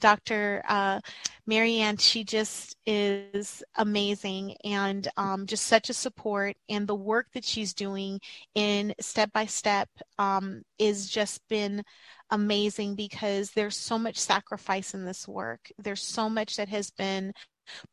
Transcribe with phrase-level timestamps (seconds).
[0.00, 0.62] Dr.
[0.68, 1.00] Uh,
[1.46, 6.56] Marianne, she just is amazing and um, just such a support.
[6.68, 8.20] And the work that she's doing
[8.54, 9.88] in step by step
[10.18, 11.82] um, is just been
[12.30, 15.70] amazing because there's so much sacrifice in this work.
[15.78, 17.32] There's so much that has been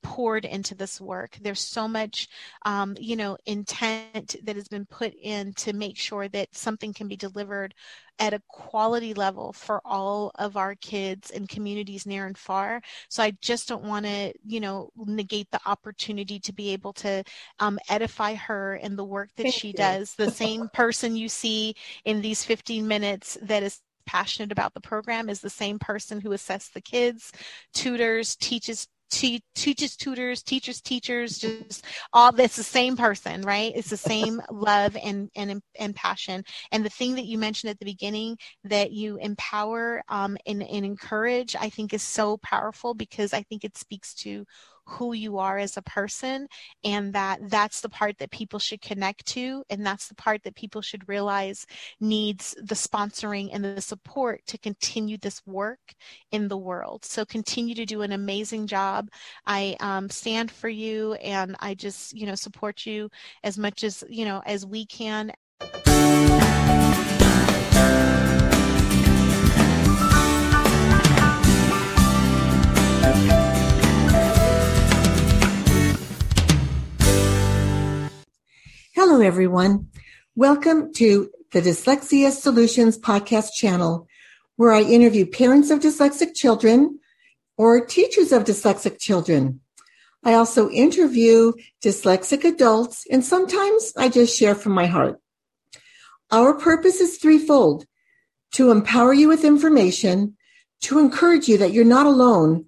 [0.03, 1.37] poured into this work.
[1.41, 2.27] There's so much,
[2.65, 7.07] um, you know, intent that has been put in to make sure that something can
[7.07, 7.73] be delivered
[8.19, 12.81] at a quality level for all of our kids and communities near and far.
[13.09, 17.23] So I just don't want to, you know, negate the opportunity to be able to
[17.59, 19.73] um, edify her and the work that Thank she you.
[19.73, 20.13] does.
[20.16, 25.30] The same person you see in these 15 minutes that is passionate about the program
[25.30, 27.31] is the same person who assesses the kids,
[27.73, 33.73] tutors, teaches te- teaches tutors teachers teachers just all that's the same person right?
[33.76, 36.44] It's the same love and and and passion.
[36.72, 40.86] And the thing that you mentioned at the beginning that you empower um, and, and
[40.86, 44.45] encourage i think is so powerful because i think it speaks to
[44.85, 46.47] who you are as a person
[46.83, 50.55] and that that's the part that people should connect to and that's the part that
[50.55, 51.66] people should realize
[52.00, 55.80] needs the sponsoring and the support to continue this work
[56.31, 57.03] in the world.
[57.06, 59.09] So continue to do an amazing job.
[59.45, 63.09] I um, stand for you and i just you know support you
[63.44, 65.31] as much as you know as we can
[79.26, 79.90] everyone.
[80.36, 84.08] Welcome to the Dyslexia Solutions podcast channel,
[84.56, 87.00] where I interview parents of dyslexic children
[87.58, 89.62] or teachers of dyslexic children.
[90.23, 91.53] I also interview
[91.84, 95.20] dyslexic adults, and sometimes I just share from my heart.
[96.30, 97.88] Our purpose is threefold
[98.52, 100.38] to empower you with information,
[100.81, 102.66] to encourage you that you're not alone,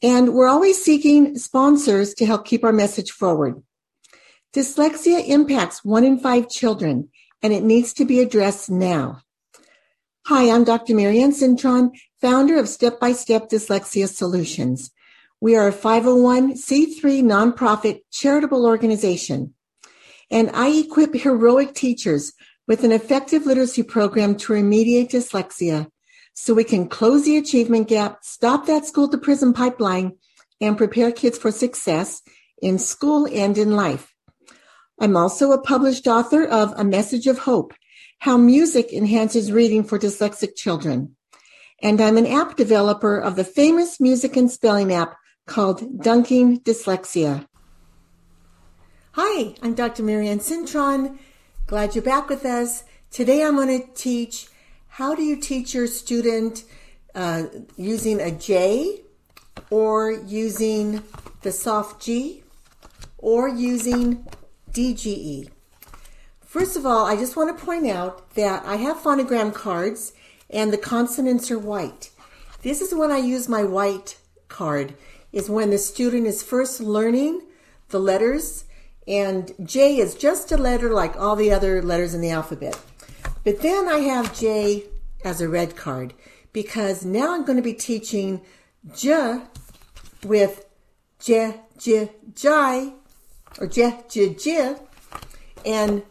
[0.00, 3.60] and we're always seeking sponsors to help keep our message forward.
[4.54, 7.10] Dyslexia impacts one in five children,
[7.42, 9.20] and it needs to be addressed now.
[10.24, 10.94] Hi, I'm Dr.
[10.94, 11.90] Marianne Cintron,
[12.22, 14.90] founder of Step by Step Dyslexia Solutions.
[15.38, 19.52] We are a 501c3 nonprofit charitable organization,
[20.30, 22.32] and I equip heroic teachers
[22.66, 25.90] with an effective literacy program to remediate dyslexia
[26.32, 30.12] so we can close the achievement gap, stop that school to prison pipeline,
[30.58, 32.22] and prepare kids for success
[32.62, 34.14] in school and in life.
[35.00, 37.72] I'm also a published author of A Message of Hope
[38.18, 41.14] How Music Enhances Reading for Dyslexic Children.
[41.80, 45.16] And I'm an app developer of the famous music and spelling app
[45.46, 47.46] called Dunking Dyslexia.
[49.12, 50.02] Hi, I'm Dr.
[50.02, 51.16] Marianne Cintron.
[51.68, 52.82] Glad you're back with us.
[53.12, 54.48] Today I'm going to teach
[54.88, 56.64] how do you teach your student
[57.14, 57.44] uh,
[57.76, 59.02] using a J
[59.70, 61.04] or using
[61.42, 62.42] the soft G
[63.18, 64.26] or using
[64.78, 65.48] DGE.
[66.40, 70.12] First of all, I just want to point out that I have phonogram cards
[70.48, 72.10] and the consonants are white.
[72.62, 74.94] This is when I use my white card,
[75.32, 77.42] is when the student is first learning
[77.88, 78.66] the letters,
[79.08, 82.78] and J is just a letter like all the other letters in the alphabet.
[83.42, 84.84] But then I have J
[85.24, 86.14] as a red card
[86.52, 88.42] because now I'm going to be teaching
[88.94, 89.40] J
[90.22, 90.66] with
[91.18, 92.94] J, J, J,
[93.58, 94.76] or j, j, j,
[95.64, 96.02] and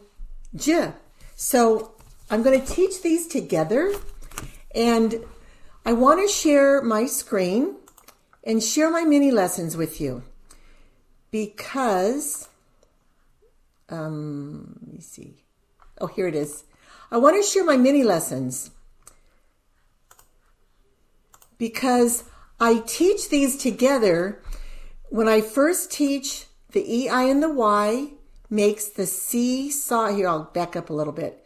[0.54, 0.92] j.
[1.36, 1.92] So
[2.30, 3.92] I'm going to teach these together
[4.74, 5.24] and
[5.84, 7.76] I want to share my screen
[8.44, 10.22] and share my mini lessons with you
[11.30, 12.48] because,
[13.88, 15.44] um, let me see.
[16.00, 16.64] Oh, here it is.
[17.10, 18.70] I want to share my mini lessons
[21.56, 22.24] because
[22.60, 24.42] I teach these together.
[25.08, 28.12] When I first teach the EI and the Y
[28.50, 30.14] makes the C soft.
[30.14, 31.44] Here, I'll back up a little bit.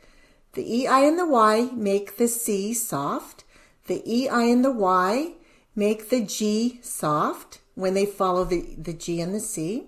[0.54, 3.44] The EI and the Y make the C soft.
[3.86, 5.34] The EI and the Y
[5.74, 9.84] make the G soft when they follow the, the G and the C.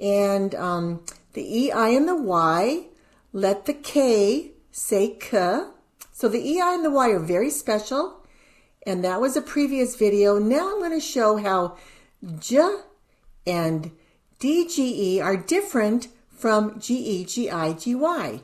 [0.00, 2.86] And um, the EI and the Y
[3.32, 5.64] let the K say K.
[6.12, 8.24] So the EI and the Y are very special.
[8.86, 10.38] And that was a previous video.
[10.38, 11.76] Now I'm going to show how
[12.38, 12.78] J
[13.46, 13.90] and
[14.40, 18.40] DGE are different from GE, GI, GY.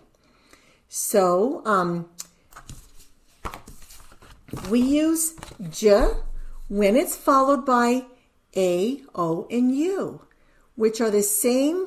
[0.88, 2.08] So um,
[4.68, 5.34] we use
[5.70, 6.08] J
[6.68, 8.04] when it's followed by
[8.56, 10.22] A, O, and U,
[10.74, 11.86] which are the same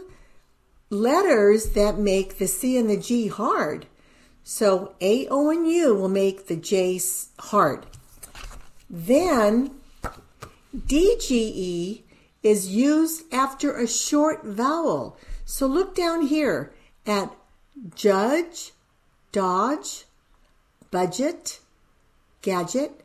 [0.90, 3.88] letters that make the C and the G hard.
[4.44, 7.00] So A, O, and U will make the J
[7.40, 7.86] hard.
[8.90, 9.72] Then
[10.74, 12.04] DGE
[12.44, 15.18] is used after a short vowel.
[15.46, 16.74] So look down here
[17.06, 17.36] at
[17.96, 18.72] judge,
[19.32, 20.06] dodge,
[20.92, 21.60] budget,
[22.42, 23.04] gadget.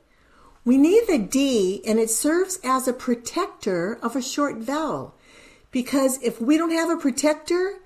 [0.64, 5.14] We need the D and it serves as a protector of a short vowel.
[5.70, 7.78] Because if we don't have a protector,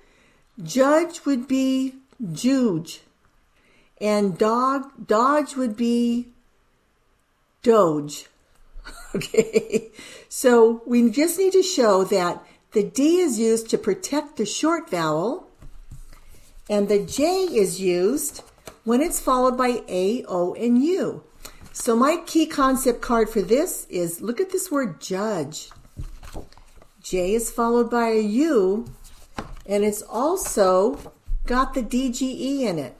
[0.61, 1.95] judge would be
[2.31, 3.01] juge
[3.99, 6.27] and dog dodge would be
[7.63, 8.27] doge.
[9.15, 9.89] Okay.
[10.29, 12.43] So we just need to show that
[12.73, 15.47] the D is used to protect the short vowel
[16.69, 18.43] and the J is used
[18.83, 21.23] when it's followed by A, O, and U.
[21.71, 25.69] So my key concept card for this is look at this word judge.
[27.01, 28.85] J is followed by a U
[29.65, 31.13] and it's also
[31.45, 32.99] got the DGE in it.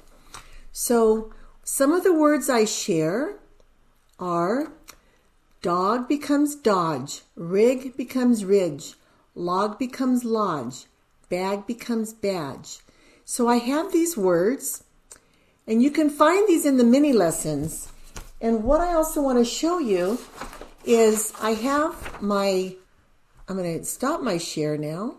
[0.72, 3.36] So some of the words I share
[4.20, 4.72] are
[5.68, 8.94] dog becomes dodge, rig becomes ridge,
[9.36, 10.86] log becomes lodge,
[11.28, 12.78] bag becomes badge.
[13.26, 14.86] So I have these words
[15.68, 17.92] and you can find these in the mini lessons.
[18.40, 20.20] And what I also want to show you
[20.86, 22.78] is I have my,
[23.50, 25.16] I'm going to stop my share now.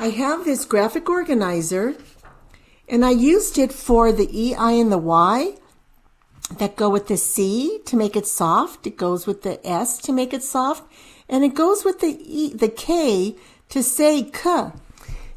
[0.00, 1.94] I have this graphic organizer
[2.88, 5.56] and I used it for the E, I, and the Y
[6.58, 8.86] that go with the C to make it soft.
[8.86, 10.90] It goes with the S to make it soft.
[11.28, 13.36] And it goes with the E, the K
[13.70, 14.70] to say K.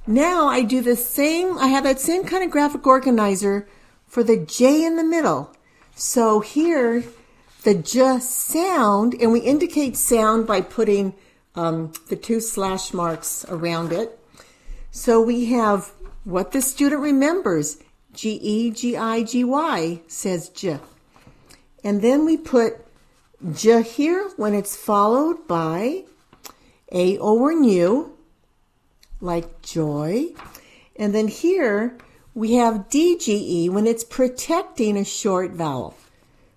[0.08, 3.68] Now I do the same, I have that same kind of graphic organizer
[4.08, 5.56] for the J in the middle.
[5.96, 7.04] So here,
[7.64, 11.16] the J sound, and we indicate sound by putting
[11.56, 14.20] um, the two slash marks around it.
[14.92, 15.92] So we have
[16.24, 17.78] what the student remembers.
[18.14, 20.80] G E G I G Y says J.
[21.86, 22.84] And then we put
[23.54, 26.06] J here when it's followed by
[26.92, 28.18] a or U
[29.22, 30.30] like joy.
[30.96, 31.96] And then here
[32.34, 35.96] we have DGE when it's protecting a short vowel.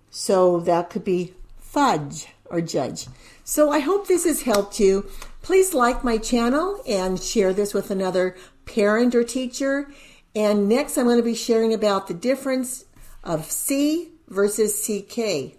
[0.09, 3.05] So that could be fudge or judge.
[3.43, 5.11] So I hope this has helped you.
[5.43, 8.35] Please like my channel and share this with another
[8.65, 9.91] parent or teacher.
[10.35, 12.85] And next I'm going to be sharing about the difference
[13.23, 15.55] of C versus CK.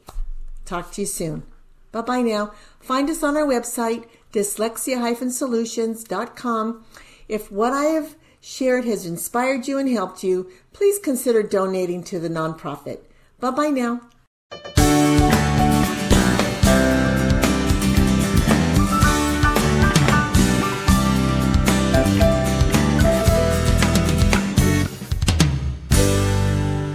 [0.64, 1.42] Talk to you soon.
[1.92, 2.52] Bye bye now.
[2.80, 6.84] Find us on our website, dyslexia-solutions.com.
[7.28, 12.18] If what I have shared has inspired you and helped you, please consider donating to
[12.18, 13.00] the nonprofit.
[13.38, 14.00] Bye bye now.